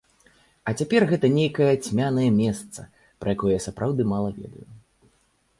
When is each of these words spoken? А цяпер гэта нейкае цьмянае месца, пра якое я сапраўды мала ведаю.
А 0.71 0.71
цяпер 0.83 1.01
гэта 1.11 1.29
нейкае 1.33 1.67
цьмянае 1.89 2.27
месца, 2.41 2.87
пра 3.25 3.29
якое 3.39 3.53
я 3.55 3.61
сапраўды 3.67 4.11
мала 4.15 4.29
ведаю. 4.43 4.67